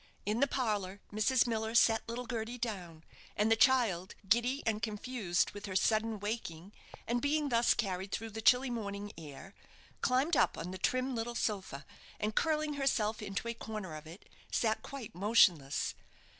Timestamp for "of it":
13.95-14.27